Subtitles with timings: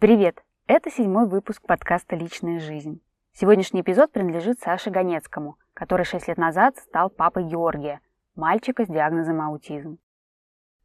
[0.00, 0.42] Привет!
[0.66, 3.02] Это седьмой выпуск подкаста «Личная жизнь».
[3.34, 8.00] Сегодняшний эпизод принадлежит Саше Ганецкому, который шесть лет назад стал папой Георгия,
[8.34, 9.98] мальчика с диагнозом аутизм.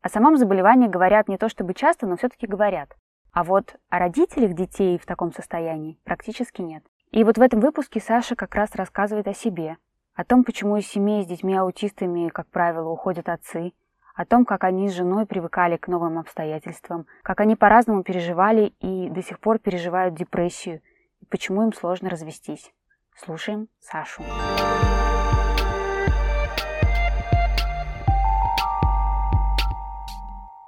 [0.02, 2.94] О самом заболевании говорят не то чтобы часто, но все-таки говорят.
[3.32, 6.84] А вот о родителях детей в таком состоянии практически нет.
[7.12, 9.78] И вот в этом выпуске Саша как раз рассказывает о себе,
[10.14, 13.72] о том, почему из семей с детьми-аутистами, как правило, уходят отцы,
[14.16, 19.10] о том, как они с женой привыкали к новым обстоятельствам, как они по-разному переживали и
[19.10, 20.82] до сих пор переживают депрессию,
[21.22, 22.72] и почему им сложно развестись.
[23.18, 24.24] Слушаем Сашу.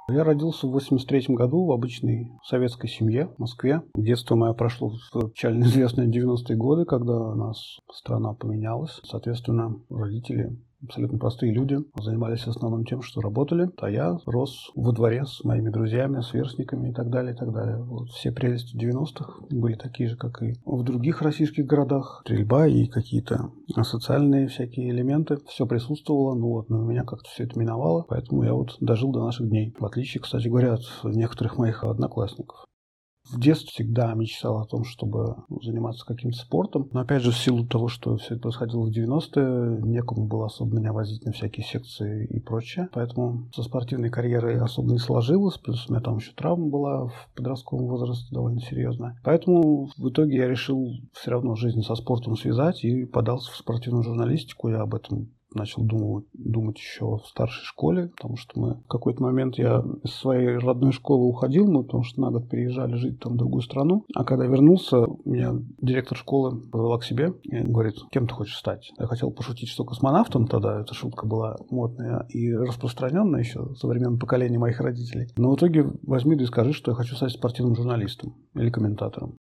[0.09, 3.82] Я родился в 83 году в обычной советской семье в Москве.
[3.94, 9.02] Детство мое прошло в печально известные 90-е годы, когда у нас страна поменялась.
[9.04, 14.91] Соответственно, родители абсолютно простые люди, занимались в основном тем, что работали, а я рос во
[14.91, 17.77] дворе с моими друзьями, сверстниками и так далее, и так далее.
[17.84, 22.22] Вот все прелести 90-х были такие же, как и в других российских городах.
[22.26, 23.52] Стрельба и какие-то
[23.84, 25.38] социальные всякие элементы.
[25.47, 29.23] Все присутствовало, ну вот, но меня как-то все это миновало, поэтому я вот дожил до
[29.23, 29.73] наших дней.
[29.80, 32.66] В отличие, кстати говоря, от некоторых моих одноклассников
[33.31, 36.89] в детстве всегда мечтал о том, чтобы заниматься каким-то спортом.
[36.94, 40.78] Но опять же, в силу того, что все это происходило в 90-е, некому было особо
[40.78, 42.89] меня возить на всякие секции и прочее.
[42.94, 45.58] Поэтому со спортивной карьерой особо не сложилось.
[45.58, 49.19] Плюс у меня там еще травма была в подростковом возрасте довольно серьезная.
[49.23, 54.03] Поэтому в итоге я решил все равно жизнь со спортом связать и подался в спортивную
[54.03, 54.69] журналистику.
[54.69, 59.22] Я об этом начал думать, думать еще в старшей школе, потому что мы в какой-то
[59.22, 63.33] момент я из своей родной школы уходил, мы потому что на год переезжали жить там
[63.33, 64.05] в другую страну.
[64.16, 68.91] А когда вернулся, меня директор школы позвала к себе и говорит, кем ты хочешь стать?
[68.97, 74.19] Я хотел пошутить, что космонавтом тогда, эта шутка была модная и распространенная еще со времен
[74.19, 75.28] поколения моих родителей.
[75.38, 79.38] Но в итоге возьми да и скажи, что я хочу стать спортивным журналистом или комментатором.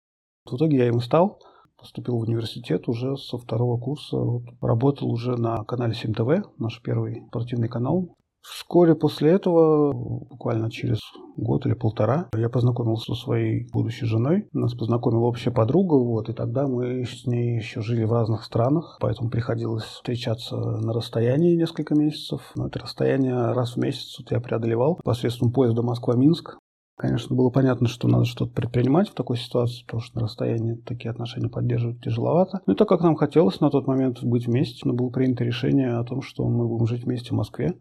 [0.45, 1.41] В итоге я им стал,
[1.85, 4.17] поступил в университет уже со второго курса.
[4.17, 8.17] Вот, работал уже на канале 7 ТВ, наш первый спортивный канал.
[8.41, 11.01] Вскоре после этого, буквально через
[11.37, 14.49] год или полтора, я познакомился со своей будущей женой.
[14.53, 18.99] Нас познакомила общая подруга, вот, и тогда мы с ней еще жили в разных странах,
[19.01, 22.51] поэтому приходилось встречаться на расстоянии несколько месяцев.
[22.55, 26.59] Но это расстояние раз в месяц вот я преодолевал посредством поезда Москва-Минск.
[26.97, 31.11] Конечно, было понятно, что надо что-то предпринимать в такой ситуации, потому что на расстоянии такие
[31.11, 32.61] отношения поддерживать тяжеловато.
[32.67, 35.97] Ну и так как нам хотелось на тот момент быть вместе, но было принято решение
[35.97, 37.75] о том, что мы будем жить вместе в Москве.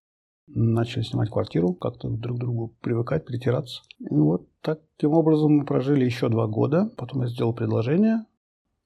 [0.48, 3.84] Начали снимать квартиру, как-то друг к другу привыкать, притираться.
[4.00, 6.90] И вот таким образом мы прожили еще два года.
[6.98, 8.26] Потом я сделал предложение.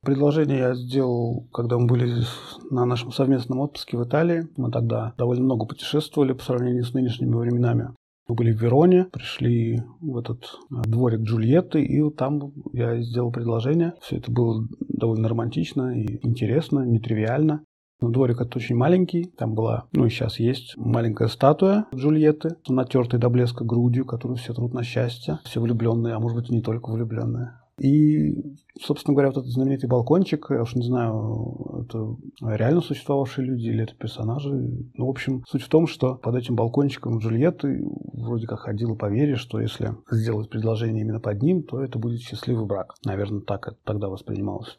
[0.02, 2.24] Предложение я сделал, когда мы были
[2.70, 4.48] на нашем совместном отпуске в Италии.
[4.56, 7.90] Мы тогда довольно много путешествовали по сравнению с нынешними временами.
[8.28, 13.94] Мы были в Вероне, пришли в этот э, дворик Джульетты, и там я сделал предложение.
[14.02, 17.64] Все это было довольно романтично и интересно, нетривиально.
[18.00, 19.32] Но дворик это очень маленький.
[19.38, 24.54] Там была, ну и сейчас есть, маленькая статуя Джульетты, натертой до блеска грудью, которую все
[24.54, 25.40] трут на счастье.
[25.46, 27.54] Все влюбленные, а может быть и не только влюбленные.
[27.80, 33.68] И, собственно говоря, вот этот знаменитый балкончик, я уж не знаю, это реально существовавшие люди
[33.68, 34.50] или это персонажи.
[34.50, 37.84] Ну, в общем, суть в том, что под этим балкончиком Джульетты
[38.14, 42.66] вроде как ходило поверье, что если сделать предложение именно под ним, то это будет счастливый
[42.66, 42.96] брак.
[43.06, 44.78] Наверное, так это тогда воспринималось.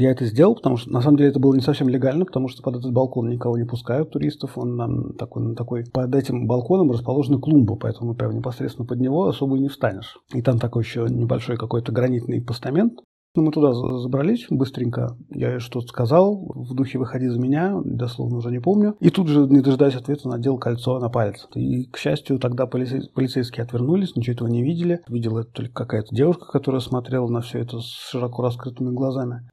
[0.00, 2.62] Я это сделал, потому что на самом деле это было не совсем легально, потому что
[2.62, 4.56] под этот балкон никого не пускают туристов.
[4.56, 9.26] Он нам такой, на такой, под этим балконом расположена клумба, поэтому прям непосредственно под него
[9.26, 10.18] особо и не встанешь.
[10.32, 13.00] И там такой еще небольшой какой-то гранитный постамент.
[13.36, 15.14] Ну, мы туда забрались быстренько.
[15.28, 18.96] Я что-то сказал, в духе «выходи за меня», дословно уже не помню.
[18.98, 21.46] И тут же, не дожидаясь ответа, надел кольцо на палец.
[21.54, 25.00] И, к счастью, тогда полицейские отвернулись, ничего этого не видели.
[25.06, 29.46] Видела это только какая-то девушка, которая смотрела на все это с широко раскрытыми глазами.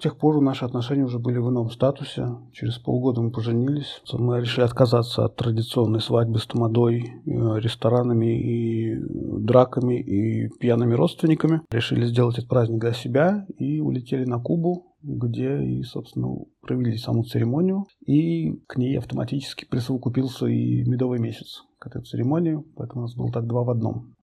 [0.00, 2.26] С тех пор наши отношения уже были в ином статусе.
[2.54, 4.00] Через полгода мы поженились.
[4.14, 11.60] Мы решили отказаться от традиционной свадьбы с тамадой, э, ресторанами и драками и пьяными родственниками.
[11.70, 17.22] Решили сделать этот праздник для себя и улетели на Кубу, где и, собственно, провели саму
[17.24, 17.84] церемонию.
[18.06, 23.30] И к ней автоматически присовокупился и медовый месяц к этой церемонии, поэтому у нас было
[23.30, 24.14] так два в одном.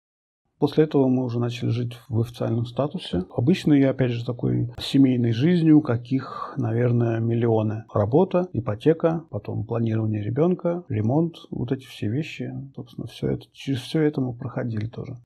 [0.58, 3.24] После этого мы уже начали жить в официальном статусе.
[3.34, 7.84] Обычно я, опять же, такой семейной жизнью, каких, наверное, миллионы.
[7.92, 12.52] Работа, ипотека, потом планирование ребенка, ремонт, вот эти все вещи.
[12.74, 15.18] Собственно, все это, через все это мы проходили тоже.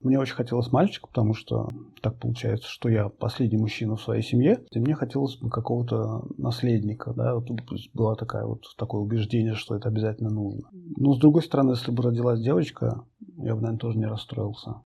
[0.00, 1.68] Мне очень хотелось мальчика, потому что
[2.00, 7.12] так получается, что я последний мужчина в своей семье, и мне хотелось бы какого-то наследника,
[7.12, 7.48] да, вот
[7.92, 10.68] была такая вот такое убеждение, что это обязательно нужно.
[10.72, 13.04] Но с другой стороны, если бы родилась девочка,
[13.36, 14.82] я бы, наверное, тоже не расстроился.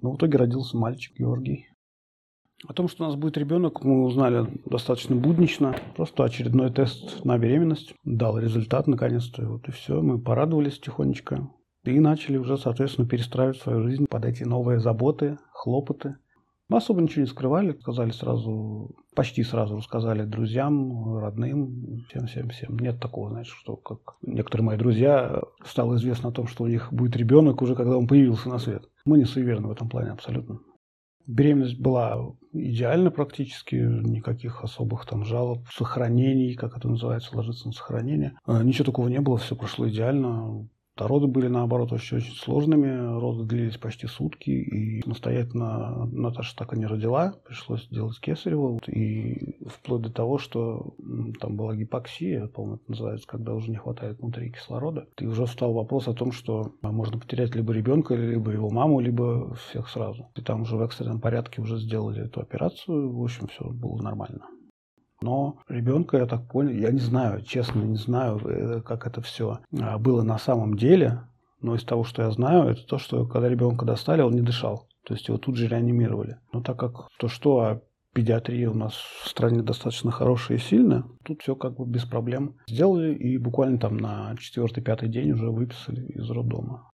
[0.00, 1.66] Но в итоге родился мальчик Георгий.
[2.66, 5.76] О том, что у нас будет ребенок, мы узнали достаточно буднично.
[5.94, 9.42] Просто очередной тест на беременность дал результат наконец-то.
[9.42, 10.00] И вот и все.
[10.00, 11.50] Мы порадовались тихонечко.
[11.90, 16.16] И начали уже, соответственно, перестраивать свою жизнь под эти новые заботы, хлопоты.
[16.68, 22.76] Мы особо ничего не скрывали, сказали сразу, почти сразу рассказали друзьям, родным, всем-всем-всем.
[22.80, 26.92] Нет такого, знаешь, что как некоторые мои друзья, стало известно о том, что у них
[26.92, 28.88] будет ребенок уже когда он появился на свет.
[29.04, 30.58] Мы не суеверны в этом плане абсолютно.
[31.26, 38.38] Беременность была идеальна практически, никаких особых там жалоб, сохранений, как это называется, ложиться на сохранение.
[38.44, 40.68] А, ничего такого не было, все прошло идеально.
[40.96, 43.18] Роды были, наоборот, очень, очень сложными.
[43.20, 44.50] Роды длились почти сутки.
[44.50, 47.34] И самостоятельно Наташа так и не родила.
[47.46, 48.78] Пришлось делать кесарево.
[48.86, 50.94] И вплоть до того, что
[51.40, 55.06] там была гипоксия, по-моему, это называется, когда уже не хватает внутри кислорода.
[55.18, 59.54] И уже встал вопрос о том, что можно потерять либо ребенка, либо его маму, либо
[59.54, 60.28] всех сразу.
[60.34, 63.14] И там уже в экстренном порядке уже сделали эту операцию.
[63.14, 64.46] В общем, все было нормально.
[65.26, 69.58] Но ребенка, я так понял, я не знаю, честно, не знаю, э, как это все
[69.76, 71.22] а, было на самом деле.
[71.60, 74.86] Но из того, что я знаю, это то, что когда ребенка достали, он не дышал.
[75.04, 76.38] То есть его тут же реанимировали.
[76.52, 77.82] Но так как то что, а
[78.14, 82.54] педиатрия у нас в стране достаточно хорошая и сильная, тут все как бы без проблем
[82.68, 86.88] сделали и буквально там на четвертый-пятый день уже выписали из роддома.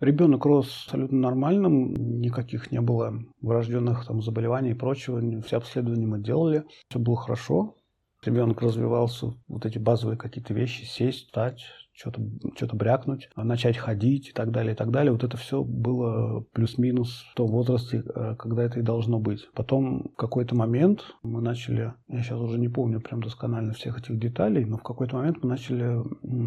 [0.00, 5.20] Ребенок рос абсолютно нормальным, никаких не было врожденных там заболеваний и прочего.
[5.42, 7.76] Все обследования мы делали, все было хорошо.
[8.24, 11.62] Ребенок развивался, вот эти базовые какие-то вещи, сесть, встать,
[11.94, 12.20] что-то
[12.56, 15.12] что брякнуть, начать ходить и так далее, и так далее.
[15.12, 19.48] Вот это все было плюс-минус в том возрасте, э, когда это и должно быть.
[19.54, 24.18] Потом в какой-то момент мы начали, я сейчас уже не помню прям досконально всех этих
[24.18, 26.02] деталей, но в какой-то момент мы начали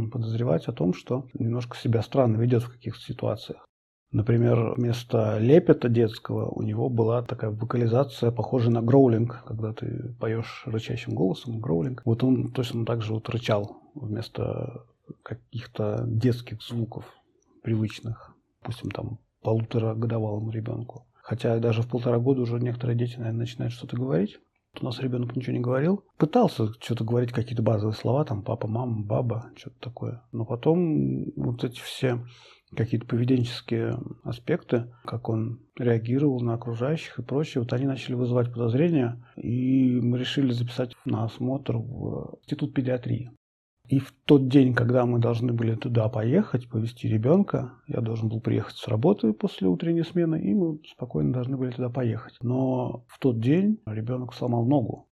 [0.09, 3.67] подозревать о том, что немножко себя странно ведет в каких-то ситуациях.
[4.11, 10.63] Например, вместо лепета детского у него была такая вокализация, похожая на гроулинг, когда ты поешь
[10.65, 12.01] рычащим голосом, гроулинг.
[12.05, 14.85] Вот он точно так же вот рычал вместо
[15.27, 17.05] каких-то детских звуков
[17.61, 21.05] привычных, допустим, там полуторагодовалому ребенку.
[21.21, 24.39] Хотя даже в полтора года уже некоторые дети, наверное, начинают что-то говорить.
[24.79, 26.05] У нас ребенок ничего не говорил.
[26.17, 30.23] Пытался что-то говорить, какие-то базовые слова, там папа, мама, баба, что-то такое.
[30.31, 32.23] Но потом вот эти все
[32.73, 39.21] какие-то поведенческие аспекты, как он реагировал на окружающих и прочее, вот они начали вызывать подозрения,
[39.35, 43.31] и мы решили записать на осмотр в Институт педиатрии.
[43.87, 48.41] И в тот день, когда мы должны были туда поехать, повезти ребенка, я должен был
[48.41, 52.35] приехать с работы после утренней смены, и мы спокойно должны были туда поехать.
[52.41, 55.06] Но в тот день ребенок сломал ногу.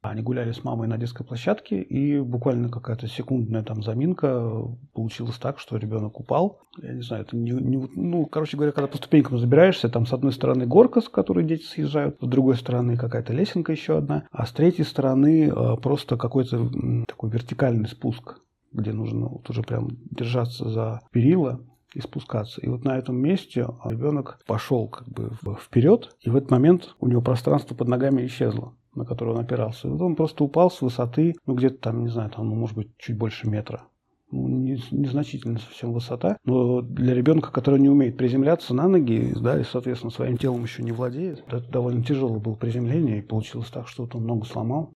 [0.00, 4.62] Они гуляли с мамой на детской площадке, и буквально какая-то секундная там заминка
[4.94, 6.60] получилась так, что ребенок упал.
[6.80, 7.88] Я не знаю, это не, не...
[7.96, 11.64] Ну, короче говоря, когда по ступенькам забираешься, там с одной стороны горка, с которой дети
[11.64, 16.70] съезжают, с другой стороны какая-то лесенка еще одна, а с третьей стороны э, просто какой-то
[17.08, 18.40] такой вертикальный спуск,
[18.72, 21.60] где нужно вот уже прям держаться за перила
[21.94, 22.60] и спускаться.
[22.60, 25.30] И вот на этом месте ребенок пошел как бы
[25.60, 29.88] вперед, и в этот момент у него пространство под ногами исчезло на который он опирался.
[29.88, 32.76] И вот он просто упал с высоты, ну, где-то там, не знаю, там, ну, может
[32.76, 33.84] быть, чуть больше метра.
[34.30, 39.64] Ну, незначительная совсем высота, но для ребенка, который не умеет приземляться на ноги, да, и,
[39.64, 44.02] соответственно, своим телом еще не владеет, это довольно тяжелое было приземление, и получилось так, что
[44.02, 44.92] вот он ногу сломал.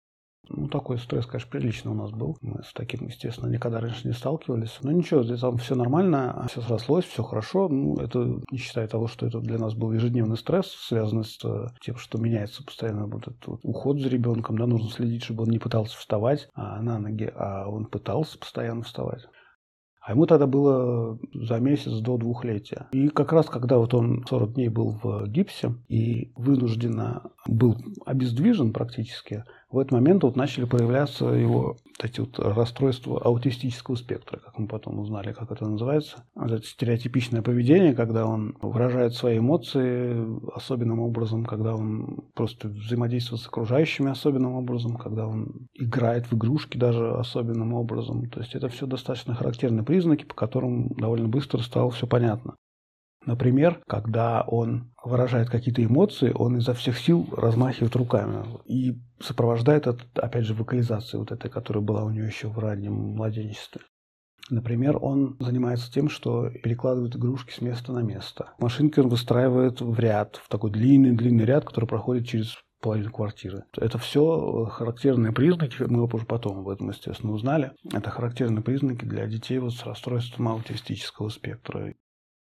[0.50, 2.38] Ну, такой стресс, конечно, прилично у нас был.
[2.42, 4.80] Мы с таким, естественно, никогда раньше не сталкивались.
[4.82, 7.70] Но ничего, там все нормально, все срослось, все хорошо.
[7.70, 11.68] Ну, это не считая того, что это для нас был ежедневный стресс, связанный с э,
[11.82, 14.58] тем, что меняется постоянно вот этот вот уход за ребенком.
[14.58, 18.82] Да, нужно следить, чтобы он не пытался вставать а, на ноги, а он пытался постоянно
[18.82, 19.28] вставать.
[20.02, 22.88] А ему тогда было за месяц до двухлетия.
[22.92, 28.72] И как раз, когда вот он 40 дней был в гипсе и вынужденно был обездвижен
[28.74, 34.68] практически, в этот момент вот начали проявляться его эти вот расстройства аутистического спектра, как мы
[34.68, 36.24] потом узнали, как это называется.
[36.36, 40.26] Это стереотипичное поведение, когда он выражает свои эмоции
[40.56, 46.78] особенным образом, когда он просто взаимодействует с окружающими особенным образом, когда он играет в игрушки
[46.78, 48.28] даже особенным образом.
[48.30, 52.56] То есть это все достаточно характерные признаки, по которым довольно быстро стало все понятно.
[53.30, 60.00] Например, когда он выражает какие-то эмоции, он изо всех сил размахивает руками и сопровождает это,
[60.16, 63.82] опять же, вокализацией вот этой, которая была у него еще в раннем младенчестве.
[64.50, 68.54] Например, он занимается тем, что перекладывает игрушки с места на место.
[68.58, 73.66] Машинки он выстраивает в ряд, в такой длинный-длинный ряд, который проходит через половину квартиры.
[73.78, 77.74] Это все характерные признаки, мы уже потом об этом, естественно, узнали.
[77.94, 81.94] Это характерные признаки для детей вот с расстройством аутистического спектра.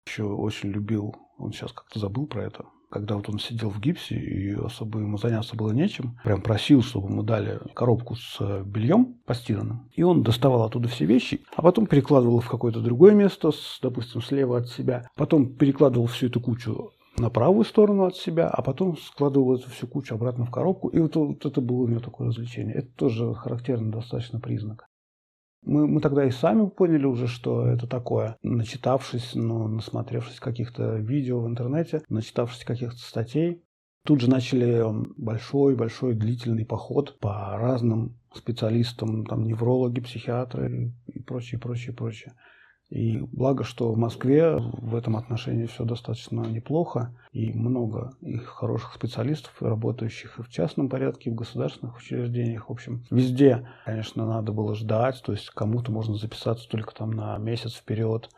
[0.08, 4.16] Еще очень любил, он сейчас как-то забыл про это, когда вот он сидел в гипсе
[4.16, 9.18] и особо ему заняться было нечем, прям просил, чтобы ему дали коробку с э, бельем
[9.26, 13.80] постиранным, и он доставал оттуда все вещи, а потом перекладывал в какое-то другое место, с,
[13.82, 18.62] допустим, слева от себя, потом перекладывал всю эту кучу на правую сторону от себя, а
[18.62, 20.88] потом складывал эту всю кучу обратно в коробку.
[20.90, 22.76] И вот, вот это было у него такое развлечение.
[22.76, 24.87] Это тоже характерный достаточно признак.
[25.67, 31.41] Мы, мы тогда и сами поняли уже, что это такое, начитавшись, ну, насмотревшись каких-то видео
[31.41, 33.62] в интернете, начитавшись каких-то статей.
[34.05, 34.81] Тут же начали
[35.17, 42.33] большой-большой длительный поход по разным специалистам, там неврологи, психиатры и прочее, прочее, прочее.
[42.89, 48.94] И благо, что в Москве в этом отношении все достаточно неплохо, и много их хороших
[48.94, 52.70] специалистов, работающих и в частном порядке, и в государственных учреждениях.
[52.70, 57.38] В общем, везде, конечно, надо было ждать, то есть кому-то можно записаться только там на
[57.38, 58.29] месяц вперед,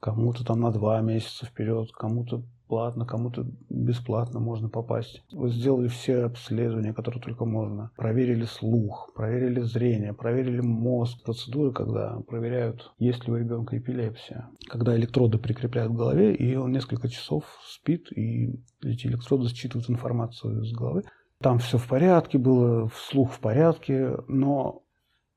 [0.00, 5.22] кому-то там на два месяца вперед, кому-то платно, кому-то бесплатно можно попасть.
[5.32, 7.90] Вы сделали все обследования, которые только можно.
[7.96, 11.22] Проверили слух, проверили зрение, проверили мозг.
[11.24, 14.48] Процедуры, когда проверяют, есть ли у ребенка эпилепсия.
[14.68, 20.62] Когда электроды прикрепляют к голове, и он несколько часов спит, и эти электроды считывают информацию
[20.62, 21.02] из головы.
[21.40, 24.82] Там все в порядке было, слух в порядке, но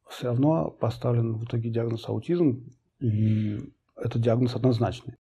[0.10, 2.66] все равно поставлен в итоге диагноз аутизм,
[3.00, 3.60] и
[3.96, 5.16] этот диагноз однозначный.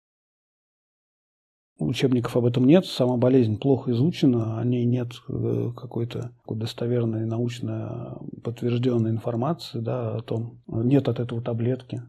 [1.79, 8.19] Учебников об этом нет, сама болезнь плохо изучена, о ней нет э, какой-то достоверной научно
[8.43, 12.03] подтвержденной информации да, о том, нет от этого таблетки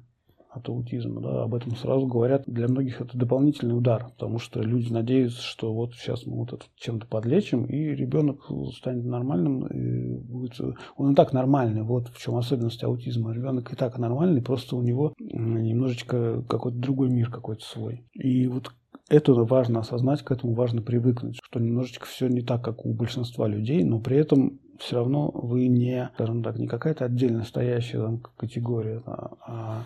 [0.53, 1.21] от аутизма.
[1.21, 2.45] Да, об этом сразу говорят.
[2.47, 6.65] Для многих это дополнительный удар, потому что люди надеются, что вот сейчас мы вот это
[6.77, 9.67] чем-то подлечим, и ребенок станет нормальным.
[9.67, 10.61] И будет...
[10.97, 11.83] Он и так нормальный.
[11.83, 13.33] Вот в чем особенность аутизма.
[13.33, 18.05] Ребенок и так нормальный, просто у него немножечко какой-то другой мир какой-то свой.
[18.13, 18.73] И вот
[19.13, 23.47] это важно осознать, к этому важно привыкнуть, что немножечко все не так, как у большинства
[23.47, 28.21] людей, но при этом все равно вы не, скажем так, не какая-то отдельно стоящая там,
[28.21, 29.85] категория, а, а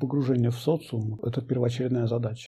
[0.00, 2.46] погружение в социум– это первоочередная задача.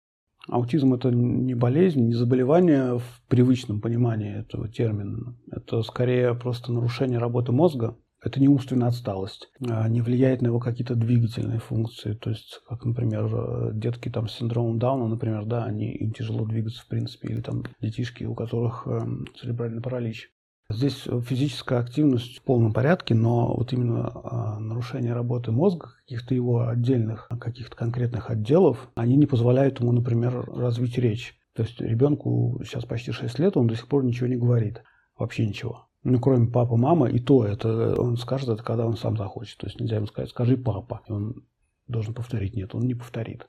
[0.49, 5.35] Аутизм– это не болезнь, не заболевание в привычном понимании этого термина.
[5.51, 10.59] Это скорее просто нарушение работы мозга, это не умственная отсталость, а не влияет на его
[10.59, 12.15] какие-то двигательные функции.
[12.15, 16.83] То есть, как, например, детки там, с синдромом Дауна, например, да, они, им тяжело двигаться,
[16.83, 19.01] в принципе, или там детишки, у которых э,
[19.41, 20.31] церебральный паралич.
[20.71, 26.69] Здесь физическая активность в полном порядке, но вот именно э, нарушение работы мозга, каких-то его
[26.69, 31.39] отдельных, каких-то конкретных отделов, они не позволяют ему, например, развить речь.
[31.55, 34.83] То есть ребенку сейчас почти 6 лет, он до сих пор ничего не говорит,
[35.17, 35.88] вообще ничего.
[36.05, 39.59] Ну, кроме папы, мама, и то это он скажет это, когда он сам захочет.
[39.59, 41.03] То есть нельзя ему сказать, скажи папа.
[41.09, 41.45] И он
[41.87, 42.55] должен повторить.
[42.55, 43.47] Нет, он не повторит.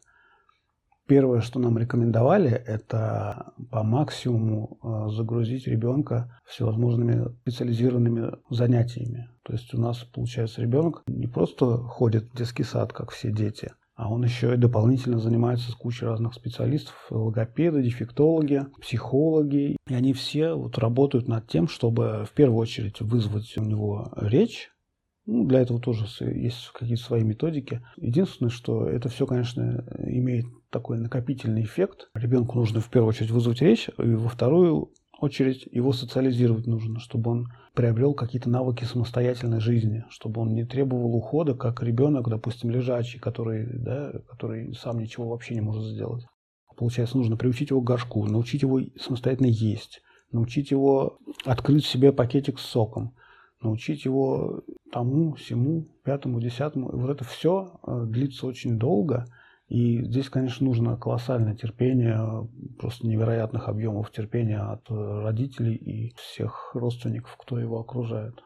[1.08, 9.27] Первое, что нам рекомендовали, это по максимуму э, загрузить ребенка всевозможными специализированными занятиями.
[9.41, 13.72] То есть у нас, получается, ребенок не просто ходит в детский сад, как все дети,
[14.00, 19.75] а он еще и дополнительно занимается с кучей разных специалистов, логопеды, дефектологи, психологи.
[19.89, 24.72] И они все вот работают над тем, чтобы в первую очередь вызвать у него речь,
[25.25, 27.82] ну, для этого тоже есть какие-то свои методики.
[27.98, 32.10] Единственное, что это все, конечно, имеет такой накопительный эффект.
[32.13, 37.32] Ребенку нужно в первую очередь вызвать речь, и во вторую очередь его социализировать нужно, чтобы
[37.32, 37.48] он
[37.80, 43.68] приобрел какие-то навыки самостоятельной жизни, чтобы он не требовал ухода, как ребенок, допустим, лежачий, который,
[43.72, 46.26] да, который сам ничего вообще не может сделать.
[46.76, 50.02] Получается, нужно приучить его к горшку, научить его самостоятельно есть,
[50.34, 53.16] научить его открыть себе пакетик с соком,
[53.62, 56.90] научить его тому, всему, пятому, десятому.
[56.90, 59.26] И вот это все э, длится очень долго–
[59.70, 62.50] и здесь, конечно, нужно колоссальное терпение,
[62.80, 68.44] просто невероятных объемов терпения от родителей и всех родственников, кто его окружает.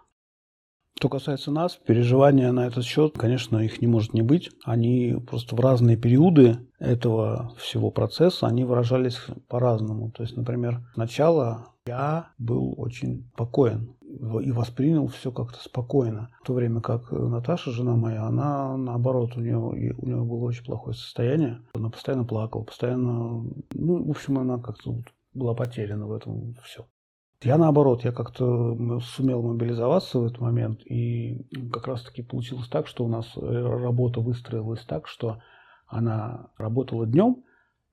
[0.96, 4.52] Что касается нас, переживания на этот счет, конечно, их не может не быть.
[4.64, 10.12] Они просто в разные периоды этого всего процесса, они выражались по-разному.
[10.12, 13.96] То есть, например, сначала я был очень спокоен
[14.42, 16.30] и воспринял все как-то спокойно.
[16.42, 20.66] В то время как Наташа, жена моя, она наоборот, у нее, у нее было очень
[20.66, 21.62] плохое состояние.
[21.74, 23.44] Она постоянно плакала, постоянно...
[23.74, 25.04] Ну, в общем, она как-то
[25.34, 26.86] была потеряна в этом все.
[27.44, 33.04] Я наоборот, я как-то сумел мобилизоваться в этот момент, и как раз-таки получилось так, что
[33.04, 35.42] у нас э, работа выстроилась так, что
[35.88, 37.44] она работала днем,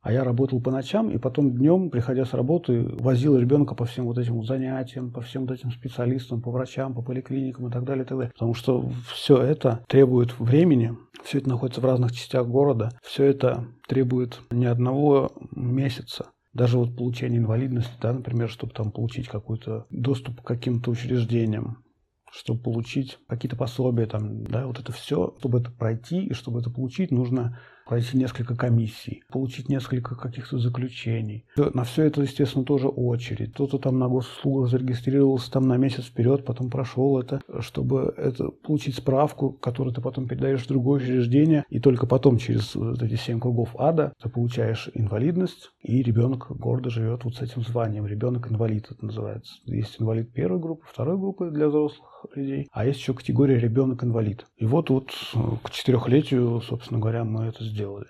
[0.02, 4.06] А я работал по ночам, и потом днем, приходя с работы, возил ребенка по всем
[4.06, 8.04] вот этим занятиям, по всем вот этим специалистам, по врачам, по поликлиникам и так далее,
[8.04, 8.32] и так далее.
[8.32, 13.66] Потому что все это требует времени, все это находится в разных частях города, все это
[13.88, 16.30] требует не одного месяца.
[16.54, 21.84] Даже вот получение инвалидности, да, например, чтобы там получить какой-то доступ к каким-то учреждениям,
[22.32, 26.70] чтобы получить какие-то пособия, там, да, вот это все, чтобы это пройти и чтобы это
[26.70, 27.58] получить, нужно
[27.90, 31.44] пройти несколько комиссий, получить несколько каких-то заключений.
[31.56, 33.52] На все это, естественно, тоже очередь.
[33.52, 38.94] Кто-то там на госуслугах зарегистрировался там на месяц вперед, потом прошел это, чтобы это получить
[38.94, 43.40] справку, которую ты потом передаешь в другое учреждение, и только потом через вот эти семь
[43.40, 48.06] кругов ада ты получаешь инвалидность, и ребенок гордо живет вот с этим званием.
[48.06, 49.54] Ребенок-инвалид это называется.
[49.64, 54.46] Есть инвалид первой группы, второй группы для взрослых людей, а есть еще категория ребенок-инвалид.
[54.58, 55.10] И вот вот
[55.64, 58.06] к четырехлетию, собственно говоря, мы это сделали сделали.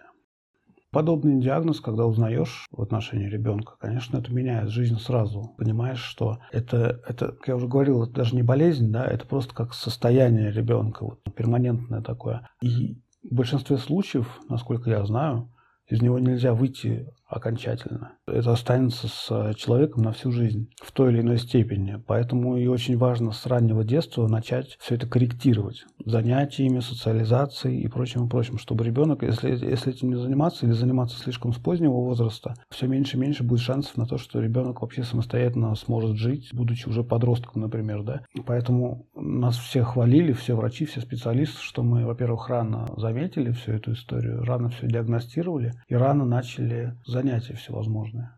[0.93, 5.55] Подобный диагноз, когда узнаешь в отношении ребенка, конечно, это меняет жизнь сразу.
[5.57, 9.55] Понимаешь, что это, это, как я уже говорил, это даже не болезнь, да, это просто
[9.55, 12.49] как состояние ребенка, вот, перманентное такое.
[12.61, 15.53] И в большинстве случаев, насколько я знаю,
[15.87, 18.13] из него нельзя выйти окончательно.
[18.27, 22.03] Это останется с человеком на всю жизнь в той или иной степени.
[22.07, 28.27] Поэтому и очень важно с раннего детства начать все это корректировать занятиями, социализацией и прочим,
[28.27, 32.55] и прочим, чтобы ребенок, если, если этим не заниматься или заниматься слишком с позднего возраста,
[32.71, 36.89] все меньше и меньше будет шансов на то, что ребенок вообще самостоятельно сможет жить, будучи
[36.89, 38.23] уже подростком, например, да.
[38.45, 43.93] Поэтому нас все хвалили, все врачи, все специалисты, что мы, во-первых, рано заметили всю эту
[43.93, 48.31] историю, рано все диагностировали и рано начали заниматься занятия всевозможные.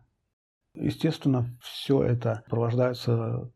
[0.75, 3.51] Естественно, все это сопровождается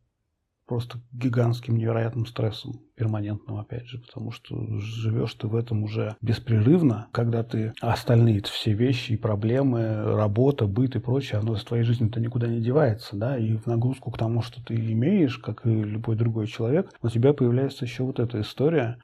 [0.67, 7.07] просто гигантским невероятным стрессом, перманентным, опять же, потому что живешь ты в этом уже беспрерывно,
[7.13, 12.19] когда ты остальные все вещи и проблемы, работа, быт и прочее, оно из твоей жизни-то
[12.19, 16.17] никуда не девается, да, и в нагрузку к тому, что ты имеешь, как и любой
[16.17, 19.00] другой человек, у тебя появляется еще вот эта история,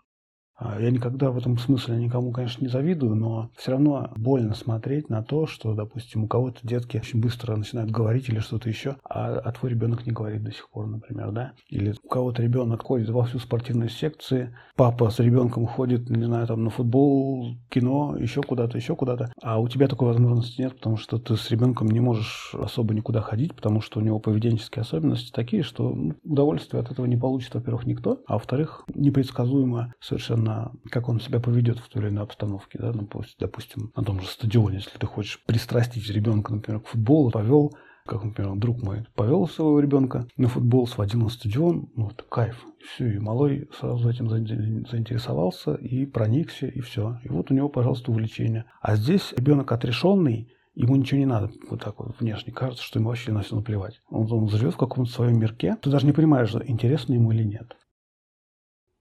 [0.79, 5.23] я никогда в этом смысле никому, конечно, не завидую, но все равно больно смотреть на
[5.23, 9.51] то, что, допустим, у кого-то детки очень быстро начинают говорить или что-то еще, а, а
[9.51, 11.53] твой ребенок не говорит до сих пор, например, да?
[11.69, 16.47] Или у кого-то ребенок ходит во всю спортивную секции, папа с ребенком ходит, не знаю,
[16.47, 20.97] там на футбол, кино, еще куда-то, еще куда-то, а у тебя такой возможности нет, потому
[20.97, 25.31] что ты с ребенком не можешь особо никуда ходить, потому что у него поведенческие особенности
[25.31, 30.71] такие, что ну, удовольствия от этого не получит, во-первых, никто, а во-вторых, непредсказуемо совершенно на
[30.89, 32.79] как он себя поведет в той или иной обстановке.
[32.79, 32.91] Да?
[32.91, 33.07] Ну,
[33.39, 37.73] допустим, на том же стадионе, если ты хочешь пристрастить ребенка, например, к футболу, повел,
[38.05, 42.63] как, например, друг мой повел своего ребенка на футбол, сводил на стадион, ну, это кайф.
[42.93, 47.19] Все, и малой сразу этим заинтересовался и проникся, и все.
[47.23, 48.65] И вот у него, пожалуйста, увлечение.
[48.81, 51.51] А здесь ребенок отрешенный, ему ничего не надо.
[51.69, 54.01] Вот так вот внешне кажется, что ему вообще на все наплевать.
[54.09, 55.77] Он, он живет в каком-то своем мирке.
[55.81, 57.77] Ты даже не понимаешь, интересно ему или нет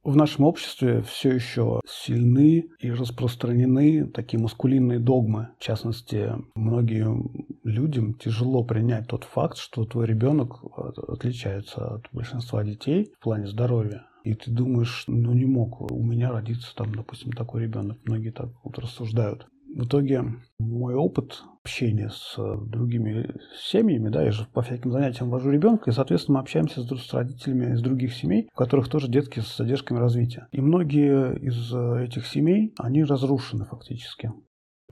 [0.04, 5.50] в нашем обществе все еще сильны и распространены такие маскулинные догмы.
[5.58, 10.60] В частности, многим людям тяжело принять тот факт, что твой ребенок
[11.08, 14.06] отличается от большинства детей в плане здоровья.
[14.24, 17.98] И ты думаешь, ну не мог у меня родиться там, допустим, такой ребенок.
[18.04, 19.46] Многие так вот рассуждают.
[19.74, 20.22] В итоге
[20.58, 25.90] мой опыт общения с э, другими семьями, да, я же по всяким занятиям вожу ребенка,
[25.90, 29.56] и, соответственно, мы общаемся с, с родителями из других семей, у которых тоже детки с
[29.56, 30.48] задержками развития.
[30.50, 34.32] И многие из э, этих семей, они разрушены фактически.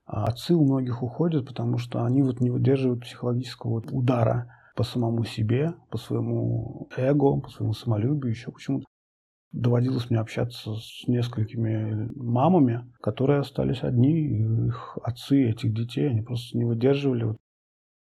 [0.05, 5.25] А отцы у многих уходят, потому что они вот не выдерживают психологического удара по самому
[5.25, 8.85] себе, по своему эго, по своему самолюбию, еще почему-то
[9.51, 16.57] доводилось мне общаться с несколькими мамами, которые остались одни, их отцы этих детей, они просто
[16.57, 17.35] не выдерживали.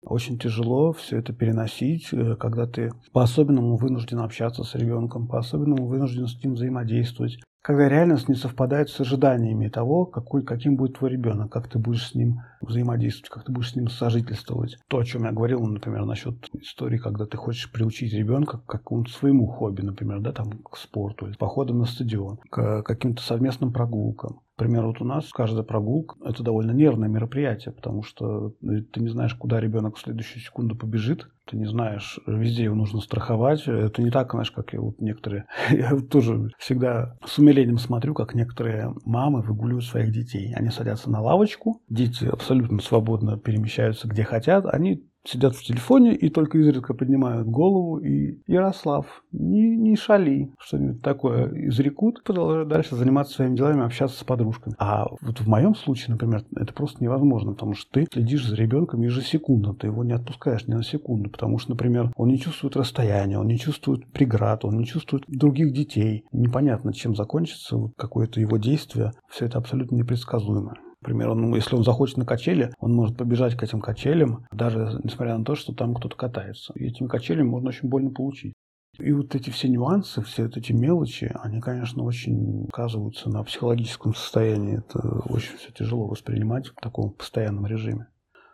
[0.02, 6.26] Очень тяжело все это переносить, э, когда ты по-особенному вынужден общаться с ребенком, по-особенному вынужден
[6.26, 11.52] с ним взаимодействовать когда реальность не совпадает с ожиданиями того, какой, каким будет твой ребенок,
[11.52, 14.78] как ты будешь с ним взаимодействовать, как ты будешь с ним сожительствовать.
[14.88, 19.10] То, о чем я говорил, например, насчет истории, когда ты хочешь приучить ребенка к какому-то
[19.10, 24.40] своему хобби, например, да, там, к спорту, или походам на стадион, к каким-то совместным прогулкам.
[24.58, 29.34] Например, вот у нас каждая прогулка– это довольно нервное мероприятие, потому что ты не знаешь,
[29.34, 33.66] куда ребенок в следующую секунду побежит, ты не знаешь, везде его нужно страховать.
[33.66, 35.46] Это не так, знаешь, как я вот некоторые...
[35.70, 40.54] Я тоже всегда с умилением смотрю, как некоторые мамы выгуливают своих детей.
[40.54, 46.30] Они садятся на лавочку, дети абсолютно свободно перемещаются где хотят, они сидят в телефоне и
[46.30, 53.34] только изредка поднимают голову и Ярослав, не, не шали, что-нибудь такое изрекут, продолжают дальше заниматься
[53.34, 54.74] своими делами, общаться с подружками.
[54.78, 59.02] А вот в моем случае, например, это просто невозможно, потому что ты следишь за ребенком
[59.02, 63.38] ежесекундно, ты его не отпускаешь ни на секунду, потому что, например, он не чувствует расстояния,
[63.38, 66.24] он не чувствует преград, он не чувствует других детей.
[66.32, 70.76] Непонятно, чем закончится какое-то его действие, все это абсолютно непредсказуемо.
[71.02, 75.38] Например, он, если он захочет на качели, он может побежать к этим качелям, даже несмотря
[75.38, 76.72] на то, что там кто-то катается.
[76.74, 78.52] И этими качелями можно очень больно получить.
[78.98, 84.14] И вот эти все нюансы, все вот эти мелочи, они, конечно, очень сказываются на психологическом
[84.14, 84.78] состоянии.
[84.78, 88.08] Это очень все тяжело воспринимать в таком постоянном режиме.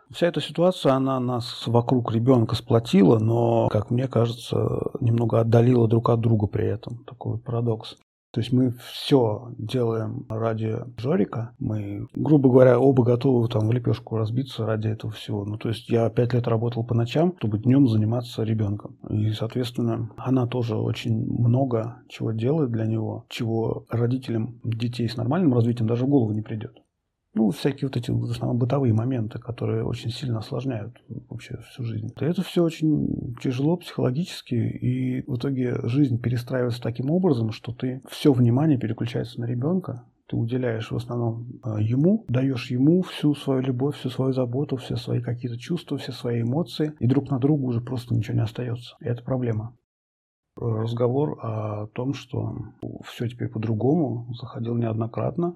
[0.09, 4.57] Вся эта ситуация, она нас вокруг ребенка сплотила, но, как мне кажется,
[5.01, 7.03] немного отдалила друг от друга при этом.
[7.03, 7.97] Такой парадокс.
[8.37, 11.55] То есть мы все делаем ради Жорика.
[11.57, 15.43] Мы, грубо говоря, оба готовы там в лепешку разбиться ради этого всего.
[15.43, 18.95] Ну, то есть я пять лет работал по ночам, чтобы днем заниматься ребенком.
[19.09, 25.55] И, соответственно, она тоже очень много чего делает для него, чего родителям детей с нормальным
[25.55, 26.77] развитием даже в голову не придет.
[27.37, 30.95] Ну, всякие вот эти в основном бытовые моменты, которые очень сильно осложняют
[31.29, 32.09] вообще всю жизнь.
[32.19, 38.33] Это все очень тяжело психологически, и в итоге жизнь перестраивается таким образом, что ты все
[38.33, 43.95] внимание переключается на ребенка, ты уделяешь в основном а, ему, даешь ему всю свою любовь,
[43.97, 47.81] всю свою заботу, все свои какие-то чувства, все свои эмоции, и друг на друга уже
[47.81, 48.95] просто ничего не остается.
[48.99, 49.77] И это проблема.
[50.59, 52.57] Разговор о том, что
[53.05, 55.55] все теперь по-другому, заходил неоднократно.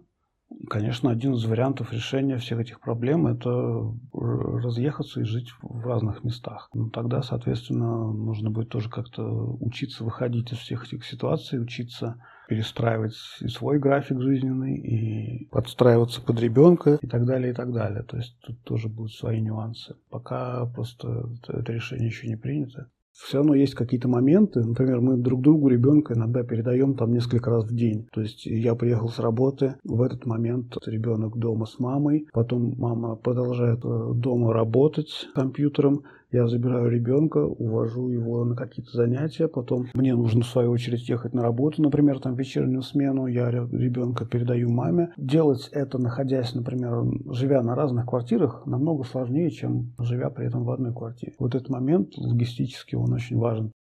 [0.70, 6.70] Конечно, один из вариантов решения всех этих проблем– это разъехаться и жить в разных местах.
[6.74, 9.24] Но тогда, соответственно, нужно будет тоже как-то
[9.60, 16.40] учиться выходить из всех этих ситуаций, учиться перестраивать и свой график жизненный, и подстраиваться под
[16.40, 18.04] ребенка, и так далее, и так далее.
[18.04, 19.96] То есть тут тоже будут свои нюансы.
[20.10, 24.62] Пока просто это решение еще не принято все равно есть какие-то моменты.
[24.64, 28.08] Например, мы друг другу ребенка иногда передаем там несколько раз в день.
[28.14, 33.16] То есть я приехал с работы, в этот момент ребенок дома с мамой, потом мама
[33.16, 40.16] продолжает э, дома работать компьютером, я забираю ребенка, увожу его на какие-то занятия, потом мне
[40.16, 45.14] нужно в свою очередь ехать на работу, например, там вечернюю смену, я ребенка передаю маме.
[45.18, 50.72] Делать это, находясь, например, живя на разных квартирах, намного сложнее, чем живя при этом в
[50.72, 51.34] одной квартире.
[51.40, 53.72] Вот этот момент логистически, он очень важен.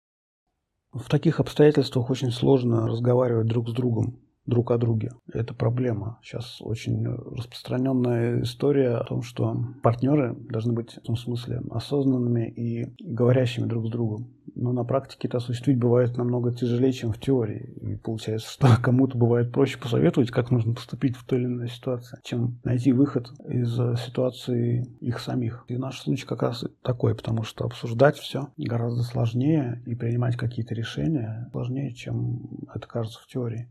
[0.92, 4.16] В таких обстоятельствах очень сложно разговаривать друг с другом
[4.50, 5.12] друг о друге.
[5.32, 6.18] Это проблема.
[6.22, 12.92] Сейчас очень распространенная история о том, что партнеры должны быть в том смысле осознанными и
[13.00, 14.28] говорящими друг с другом.
[14.56, 17.72] Но на практике это осуществить бывает намного тяжелее, чем в теории.
[17.80, 22.18] И получается, что кому-то бывает проще посоветовать, как нужно поступить в той или иной ситуации,
[22.22, 25.64] чем найти выход из ситуации их самих.
[25.68, 30.74] И наш случай как раз такой, потому что обсуждать все гораздо сложнее и принимать какие-то
[30.74, 32.40] решения сложнее, чем
[32.74, 33.68] это кажется в теории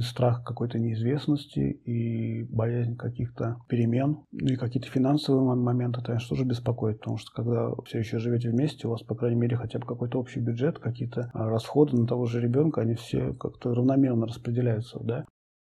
[0.00, 4.24] страх какой-то неизвестности и боязнь каких-то перемен.
[4.32, 8.90] И какие-то финансовые моменты, конечно, тоже беспокоит, потому что когда все еще живете вместе, у
[8.90, 12.40] вас, по крайней мере, хотя бы какой-то общий бюджет, какие-то а, расходы на того же
[12.40, 15.24] ребенка, они все как-то равномерно распределяются, да.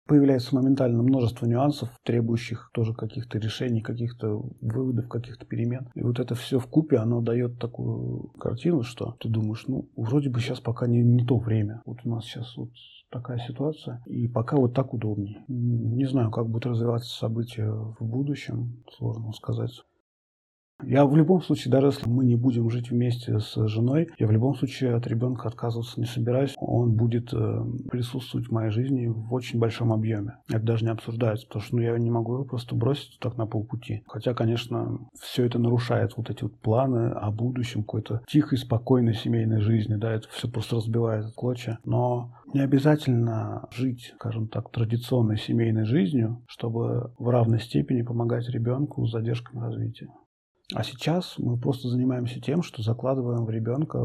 [0.07, 5.89] Появляется моментально множество нюансов, требующих тоже каких-то решений, каких-то выводов, каких-то перемен.
[5.95, 10.29] И вот это все в купе, оно дает такую картину, что ты думаешь, ну, вроде
[10.29, 11.81] бы сейчас пока не, не то время.
[11.87, 12.69] Вот у нас сейчас вот
[13.15, 14.03] такая ситуация.
[14.07, 15.45] И пока вот так удобнее.
[15.49, 19.71] Не знаю, как будут развиваться события в будущем, сложно сказать.
[20.87, 24.33] Я в любом случае, даже если мы не будем жить вместе с женой, я в
[24.33, 26.55] любом случае от ребенка отказываться не собираюсь.
[26.59, 30.39] Он будет э, присутствовать в моей жизни в очень большом объеме.
[30.49, 33.47] Это даже не обсуждается, потому что ну, я не могу его просто бросить так на
[33.47, 34.03] полпути.
[34.07, 39.61] Хотя, конечно, все это нарушает вот эти вот планы о будущем, какой-то тихой, спокойной семейной
[39.61, 39.97] жизни.
[39.97, 41.79] Да, это все просто разбивает клочья.
[41.85, 49.07] Но не обязательно жить, скажем так, традиционной семейной жизнью, чтобы в равной степени помогать ребенку
[49.07, 50.09] с задержками развития.
[50.73, 53.99] А сейчас мы просто занимаемся тем, что закладываем в ребенка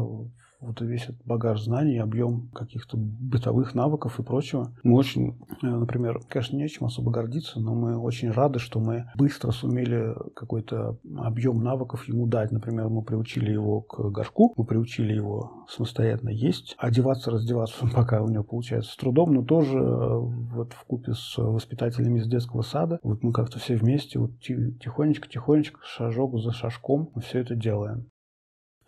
[0.60, 4.72] вот весь этот багаж знаний, объем каких-то бытовых навыков и прочего.
[4.82, 9.50] Мы очень, э, например, конечно, нечем особо гордиться, но мы очень рады, что мы быстро
[9.52, 12.52] сумели какой-то объем навыков ему дать.
[12.52, 18.28] Например, мы приучили его к горшку, мы приучили его самостоятельно есть, одеваться, раздеваться пока у
[18.28, 22.98] него получается с трудом, но тоже э, вот в купе с воспитателями из детского сада,
[23.02, 28.06] вот мы как-то все вместе вот тихонечко-тихонечко, шажок за шажком мы все это делаем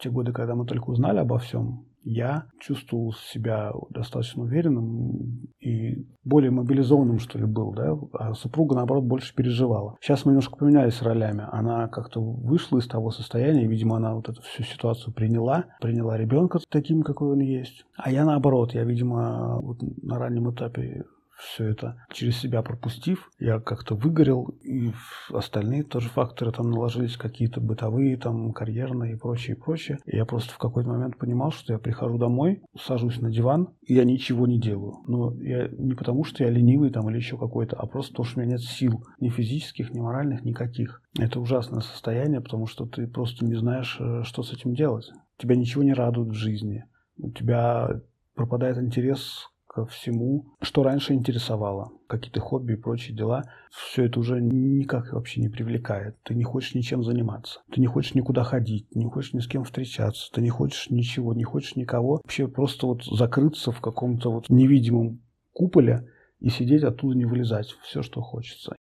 [0.03, 6.51] те годы, когда мы только узнали обо всем, я чувствовал себя достаточно уверенным и более
[6.51, 9.97] мобилизованным, что ли, был, да, а супруга, наоборот, больше переживала.
[10.01, 11.47] Сейчас мы немножко поменялись ролями.
[11.53, 16.59] Она как-то вышла из того состояния, видимо, она вот эту всю ситуацию приняла, приняла ребенка
[16.69, 17.85] таким, какой он есть.
[17.97, 21.05] А я, наоборот, я, видимо, вот на раннем этапе
[21.43, 24.93] все это через себя пропустив, я как-то выгорел, и
[25.31, 29.99] остальные тоже факторы там наложились, какие-то бытовые, там, карьерные и прочее, прочее.
[30.07, 33.95] И я просто в какой-то момент понимал, что я прихожу домой, сажусь на диван, и
[33.95, 35.03] я ничего не делаю.
[35.07, 38.39] Но я не потому, что я ленивый там или еще какой-то, а просто то, что
[38.39, 41.03] у меня нет сил, ни физических, ни моральных, никаких.
[41.19, 45.11] Это ужасное состояние, потому что ты просто не знаешь, э, что с этим делать.
[45.39, 46.85] Тебя ничего не радует в жизни.
[47.19, 48.01] У тебя
[48.35, 54.41] пропадает интерес ко всему, что раньше интересовало, какие-то хобби и прочие дела, все это уже
[54.41, 56.17] никак вообще не привлекает.
[56.25, 59.65] Ты не хочешь ничем заниматься, ты не хочешь никуда ходить, не хочешь ни с кем
[59.65, 62.21] встречаться, ты не хочешь ничего, не хочешь никого.
[62.23, 66.07] Вообще просто вот закрыться в каком-то вот невидимом куполе
[66.39, 68.77] и сидеть оттуда не вылезать, все, что хочется.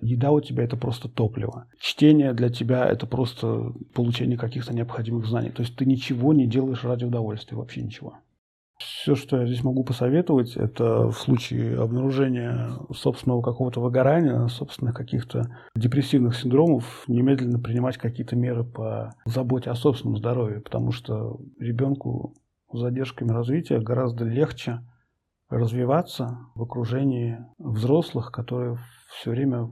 [0.00, 1.66] Еда у тебя это просто топливо.
[1.80, 5.50] Чтение для тебя это просто получение каких-то необходимых знаний.
[5.50, 8.18] То есть ты ничего не делаешь ради удовольствия, вообще ничего.
[8.78, 15.44] Все, что я здесь могу посоветовать, это в случае обнаружения собственного какого-то выгорания, собственных каких-то
[15.74, 22.34] депрессивных синдромов, немедленно принимать какие-то меры по заботе о собственном здоровье, потому что ребенку
[22.70, 24.80] с задержками развития гораздо легче
[25.48, 28.76] развиваться в окружении взрослых, которые
[29.08, 29.70] все время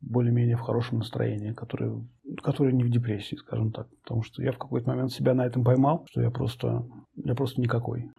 [0.00, 2.06] более-менее в хорошем настроении, которые,
[2.42, 3.88] которые не в депрессии, скажем так.
[4.02, 7.60] Потому что я в какой-то момент себя на этом поймал, что я просто, я просто
[7.60, 8.10] никакой.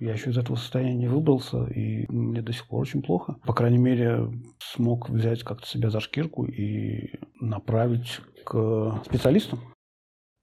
[0.00, 3.36] Я еще из этого состояния не выбрался, и мне до сих пор очень плохо.
[3.44, 9.60] По крайней мере, смог взять как-то себя за шкирку и направить к специалистам.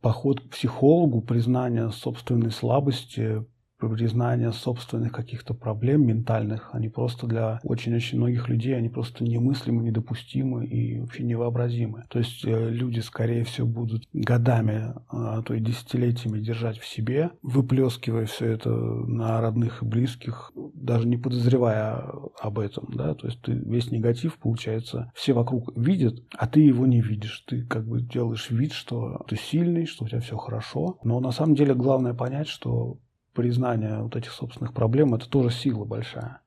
[0.02, 3.46] Поход к психологу, признание собственной слабости,
[3.80, 10.66] признание собственных каких-то проблем ментальных, они просто для очень-очень многих людей, они просто немыслимы, недопустимы
[10.66, 12.04] и вообще невообразимы.
[12.10, 17.32] То есть э, люди, скорее всего, будут годами, а то и десятилетиями держать в себе,
[17.42, 23.42] выплескивая все это на родных и близких, даже не подозревая об этом, да, то есть
[23.42, 28.02] ты весь негатив, получается, все вокруг видят, а ты его не видишь, ты как бы
[28.02, 32.14] делаешь вид, что ты сильный, что у тебя все хорошо, но на самом деле главное
[32.14, 33.00] понять, что
[33.36, 36.42] признание вот этих собственных проблем, это тоже сила большая.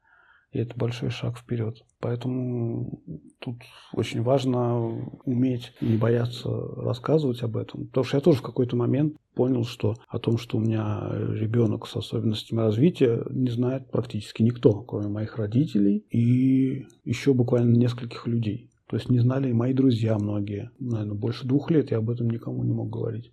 [0.51, 1.77] И это большой шаг вперед.
[2.01, 3.03] Поэтому
[3.38, 3.57] тут
[3.92, 4.79] очень важно
[5.24, 7.87] уметь не бояться рассказывать об этом.
[7.88, 11.87] Потому что я тоже в какой-то момент понял, что о том, что у меня ребенок
[11.87, 18.70] с особенностями развития, не знает практически никто, кроме моих родителей и еще буквально нескольких людей.
[18.88, 20.70] То есть не знали и мои друзья многие.
[20.79, 23.33] Наверное, больше двух лет я об этом никому не мог говорить.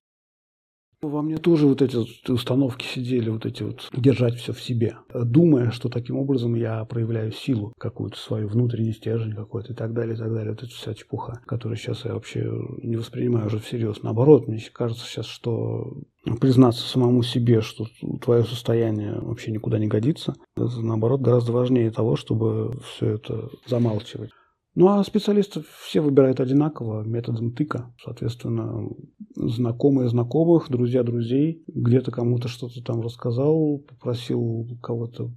[1.09, 1.97] Во мне тоже вот эти
[2.31, 7.31] установки сидели, вот эти вот держать все в себе, думая, что таким образом я проявляю
[7.31, 10.51] силу какую-то свою, внутренний стержень какой-то и так далее, и так далее.
[10.51, 14.03] Вот эта вся чепуха, которую сейчас я вообще не воспринимаю уже всерьез.
[14.03, 15.93] Наоборот, мне кажется сейчас, что
[16.41, 17.85] признаться самому себе, что
[18.21, 24.31] твое состояние вообще никуда не годится, это, наоборот, гораздо важнее того, чтобы все это замалчивать.
[24.75, 27.93] Ну, а специалисты все выбирают одинаково, методом тыка.
[28.03, 28.89] Соответственно,
[29.35, 31.63] знакомые знакомых, друзья друзей.
[31.67, 35.31] Где-то кому-то что-то там рассказал, попросил кого-то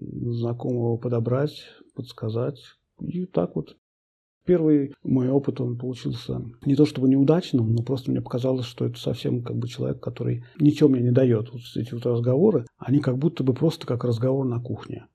[0.00, 1.64] знакомого подобрать,
[1.96, 2.60] подсказать.
[3.00, 3.76] И так вот.
[4.46, 8.98] Первый мой опыт, он получился не то чтобы неудачным, но просто мне показалось, что это
[8.98, 11.50] совсем как бы человек, который ничего мне не дает.
[11.50, 15.06] Вот эти вот разговоры, они как будто бы просто как разговор на кухне.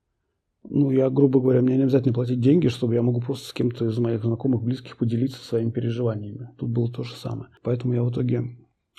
[0.68, 3.86] Ну, я, грубо говоря, мне не обязательно платить деньги, чтобы я могу просто с кем-то
[3.86, 6.50] из моих знакомых, близких поделиться своими переживаниями.
[6.58, 7.50] Тут было то же самое.
[7.62, 8.42] Поэтому я в итоге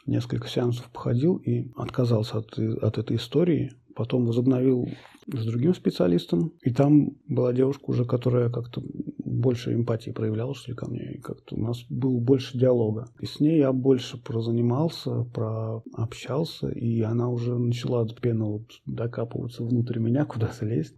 [0.08, 3.74] несколько сеансов походил и отказался от, от этой истории.
[3.96, 4.88] Потом возобновил
[5.28, 6.54] с другим специалистом.
[6.62, 8.82] И там была девушка уже, которая как-то
[9.18, 11.14] больше эмпатии проявляла, что ли, ко мне.
[11.14, 13.08] И как-то у нас было больше диалога.
[13.20, 16.70] И с ней я больше прозанимался, прообщался.
[16.70, 20.96] И она уже начала пену вот докапываться внутрь меня, куда-то лезть.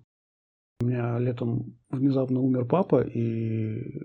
[0.81, 4.01] У меня летом внезапно умер папа, и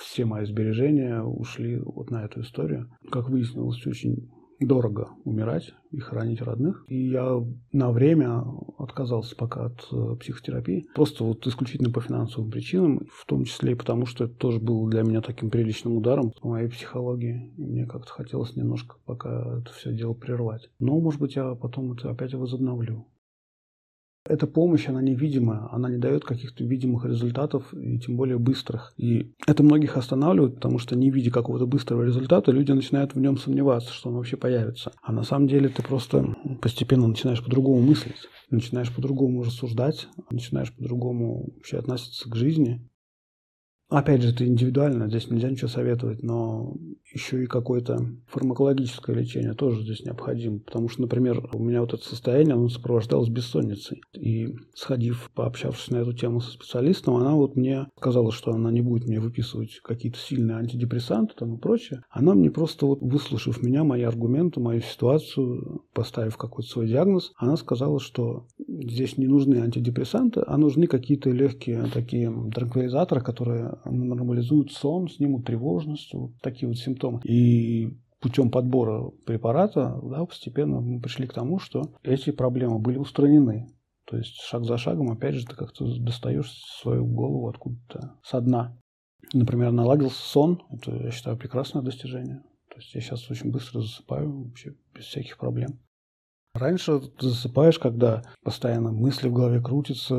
[0.00, 2.90] все мои сбережения ушли вот на эту историю.
[3.10, 6.84] Как выяснилось, очень дорого умирать и хоронить родных.
[6.88, 8.44] И я на время
[8.78, 10.86] отказался пока от э, психотерапии.
[10.94, 14.88] Просто вот исключительно по финансовым причинам, в том числе и потому, что это тоже было
[14.88, 17.52] для меня таким приличным ударом по моей психологии.
[17.56, 20.70] И мне как-то хотелось немножко пока это все дело прервать.
[20.78, 23.06] Но, может быть, я потом это опять возобновлю.
[24.26, 28.94] Эта помощь, она невидимая, она не дает каких-то видимых результатов, и тем более быстрых.
[28.96, 33.36] И это многих останавливает, потому что не видя какого-то быстрого результата, люди начинают в нем
[33.36, 34.92] сомневаться, что он вообще появится.
[35.02, 41.52] А на самом деле ты просто постепенно начинаешь по-другому мыслить, начинаешь по-другому рассуждать, начинаешь по-другому
[41.56, 42.88] вообще относиться к жизни.
[43.94, 46.74] Опять же, это индивидуально, здесь нельзя ничего советовать, но
[47.12, 50.58] еще и какое-то фармакологическое лечение тоже здесь необходимо.
[50.58, 54.02] Потому что, например, у меня вот это состояние, оно сопровождалось бессонницей.
[54.12, 58.80] И сходив, пообщавшись на эту тему со специалистом, она вот мне сказала, что она не
[58.80, 62.02] будет мне выписывать какие-то сильные антидепрессанты там и прочее.
[62.10, 67.56] Она мне просто вот, выслушав меня, мои аргументы, мою ситуацию, поставив какой-то свой диагноз, она
[67.56, 75.08] сказала, что здесь не нужны антидепрессанты, а нужны какие-то легкие такие транквилизаторы, которые нормализуют сон,
[75.08, 77.20] снимут тревожность, вот такие вот симптомы.
[77.24, 83.68] И путем подбора препарата да, постепенно мы пришли к тому, что эти проблемы были устранены.
[84.06, 88.78] То есть шаг за шагом, опять же, ты как-то достаешь свою голову откуда-то со дна.
[89.32, 92.42] Например, наладился сон, это, я считаю, прекрасное достижение.
[92.68, 95.78] То есть я сейчас очень быстро засыпаю, вообще без всяких проблем.
[96.54, 100.14] Раньше ты засыпаешь, когда постоянно мысли в голове крутятся,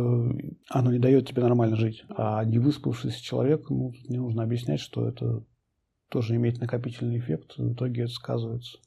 [0.70, 2.04] оно не дает тебе нормально жить.
[2.10, 5.46] А не выспавшийся человек, ну, не нужно объяснять, что это
[6.10, 8.80] тоже имеет накопительный эффект, в итоге это сказывается.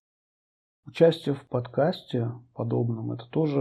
[0.86, 3.58] Участие в подкасте подобном– это тоже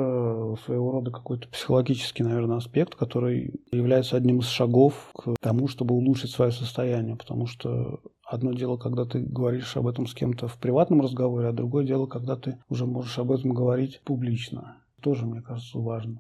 [0.64, 6.32] своего рода какой-то психологический, наверное, аспект, который является одним из шагов к тому, чтобы улучшить
[6.32, 11.00] свое состояние, потому что Одно дело, когда ты говоришь об этом с кем-то в приватном
[11.00, 14.82] разговоре, а другое дело, когда ты уже можешь об этом говорить публично.
[15.02, 16.20] Тоже, мне кажется, важно.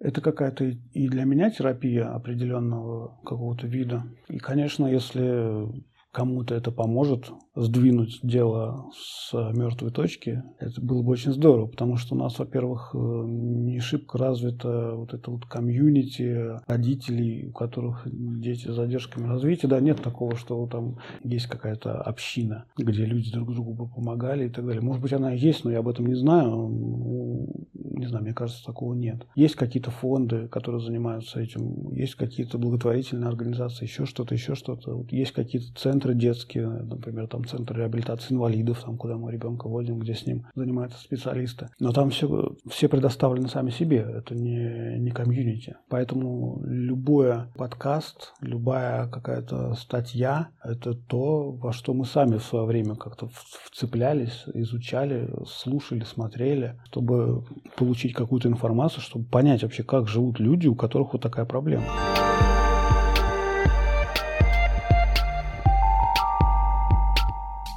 [0.00, 4.02] Это какая-то и для меня терапия определенного какого-то вида.
[4.26, 5.68] И, конечно, если
[6.16, 12.14] кому-то это поможет сдвинуть дело с мертвой точки, это было бы очень здорово, потому что
[12.14, 18.66] у нас, во-первых, э, не шибко развито вот это вот комьюнити родителей, у которых дети
[18.66, 19.68] с задержками развития.
[19.68, 24.50] Да, нет такого, что там есть какая-то община, где люди друг другу бы помогали и
[24.50, 24.80] так далее.
[24.80, 26.50] Может быть, она есть, но я об этом не знаю.
[26.50, 29.26] Ну, не знаю, мне кажется, такого нет.
[29.34, 34.94] Есть какие-то фонды, которые занимаются этим, есть какие-то благотворительные организации, еще что-то, еще что-то.
[34.94, 39.68] Вот есть какие-то центры, центры детские, например, там центр реабилитации инвалидов, там, куда мы ребенка
[39.68, 41.68] водим, где с ним занимаются специалисты.
[41.80, 45.76] Но там все, все предоставлены сами себе, это не, не комьюнити.
[45.88, 52.94] Поэтому любой подкаст, любая какая-то статья, это то, во что мы сами в свое время
[52.94, 53.28] как-то
[53.64, 57.44] вцеплялись, изучали, слушали, смотрели, чтобы
[57.76, 61.84] получить какую-то информацию, чтобы понять вообще, как живут люди, у которых вот такая проблема.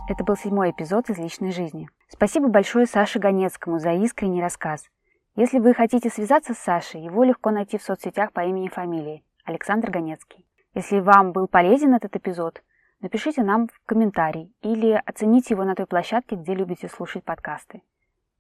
[0.10, 1.88] Это был седьмой эпизод из личной жизни.
[2.08, 4.90] Спасибо большое Саше Ганецкому за искренний рассказ.
[5.36, 9.24] Если вы хотите связаться с Сашей, его легко найти в соцсетях по имени и фамилии
[9.46, 10.48] Александр Ганецкий.
[10.74, 12.64] Если вам был полезен этот эпизод,
[13.02, 17.84] напишите нам в комментарий или оцените его на той площадке, где любите слушать подкасты.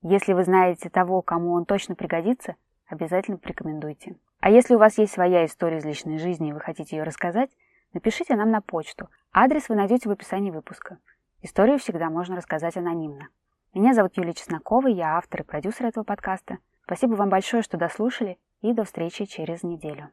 [0.01, 2.55] Если вы знаете того, кому он точно пригодится,
[2.87, 4.15] обязательно порекомендуйте.
[4.39, 7.51] А если у вас есть своя история из личной жизни и вы хотите ее рассказать,
[7.93, 9.07] напишите нам на почту.
[9.31, 10.97] Адрес вы найдете в описании выпуска.
[11.41, 13.29] Историю всегда можно рассказать анонимно.
[13.73, 16.57] Меня зовут Юлия Чеснокова, я автор и продюсер этого подкаста.
[16.83, 20.09] Спасибо вам большое, что дослушали, и до встречи через неделю.